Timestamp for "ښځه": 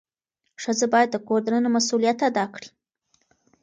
0.61-0.85